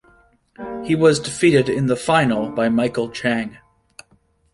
[0.83, 3.59] He was defeated in the final by Michael Chang.